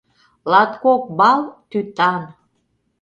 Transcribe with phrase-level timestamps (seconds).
[0.51, 2.21] Латкок балл— тӱтан.